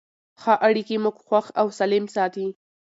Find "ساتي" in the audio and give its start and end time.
2.15-2.47